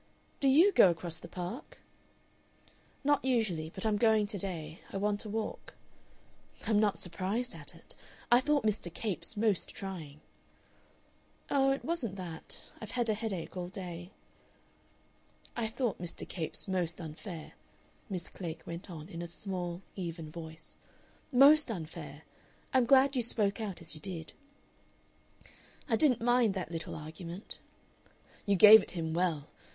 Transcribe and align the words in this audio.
"Do 0.39 0.47
YOU 0.47 0.71
go 0.71 0.89
across 0.89 1.19
the 1.19 1.27
Park?" 1.27 1.77
"Not 3.03 3.23
usually. 3.23 3.69
But 3.69 3.85
I'm 3.85 3.97
going 3.97 4.25
to 4.25 4.39
day. 4.39 4.81
I 4.91 4.97
want 4.97 5.25
a 5.25 5.29
walk." 5.29 5.75
"I'm 6.65 6.79
not 6.79 6.97
surprised 6.97 7.53
at 7.53 7.75
it. 7.75 7.95
I 8.31 8.41
thought 8.41 8.63
Mr. 8.65 8.91
Capes 8.91 9.37
most 9.37 9.69
trying." 9.69 10.19
"Oh, 11.51 11.69
it 11.69 11.85
wasn't 11.85 12.15
that. 12.15 12.57
I've 12.79 12.89
had 12.97 13.11
a 13.11 13.13
headache 13.13 13.55
all 13.55 13.67
day." 13.69 14.09
"I 15.55 15.67
thought 15.67 15.99
Mr. 16.01 16.27
Capes 16.27 16.67
most 16.67 16.99
unfair," 16.99 17.53
Miss 18.09 18.27
Klegg 18.27 18.65
went 18.65 18.89
on 18.89 19.07
in 19.07 19.21
a 19.21 19.27
small, 19.27 19.83
even 19.95 20.31
voice; 20.31 20.79
"MOST 21.31 21.69
unfair! 21.69 22.23
I'm 22.73 22.85
glad 22.85 23.15
you 23.15 23.21
spoke 23.21 23.61
out 23.61 23.81
as 23.81 23.93
you 23.93 24.01
did." 24.01 24.33
"I 25.87 25.95
didn't 25.95 26.21
mind 26.21 26.55
that 26.55 26.71
little 26.71 26.95
argument." 26.95 27.59
"You 28.47 28.55
gave 28.55 28.81
it 28.81 28.91
him 28.97 29.13
well. 29.13 29.47